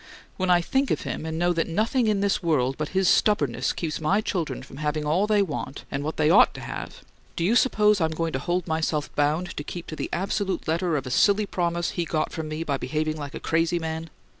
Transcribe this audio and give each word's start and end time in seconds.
"When 0.35 0.49
I 0.49 0.61
think 0.61 0.89
of 0.89 1.01
him 1.01 1.27
and 1.27 1.37
know 1.37 1.53
that 1.53 1.67
nothing 1.67 2.07
in 2.07 2.21
the 2.21 2.39
world 2.41 2.75
but 2.75 2.89
his 2.97 3.07
STUBBORNNESS 3.07 3.73
keeps 3.73 4.01
my 4.01 4.19
children 4.19 4.63
from 4.63 4.77
having 4.77 5.05
all 5.05 5.27
they 5.27 5.43
want 5.43 5.85
and 5.91 6.03
what 6.03 6.17
they 6.17 6.31
OUGHT 6.31 6.55
to 6.55 6.61
have, 6.61 7.01
do 7.35 7.43
you 7.45 7.55
suppose 7.55 8.01
I'm 8.01 8.09
going 8.09 8.33
to 8.33 8.39
hold 8.39 8.65
myself 8.67 9.13
bound 9.15 9.55
to 9.55 9.63
keep 9.63 9.85
to 9.85 9.95
the 9.95 10.09
absolute 10.11 10.67
letter 10.67 10.97
of 10.97 11.05
a 11.05 11.11
silly 11.11 11.45
promise 11.45 11.91
he 11.91 12.05
got 12.05 12.31
from 12.31 12.47
me 12.47 12.63
by 12.63 12.77
behaving 12.77 13.17
like 13.17 13.35
a 13.35 13.39
crazy 13.39 13.77
man? 13.77 14.09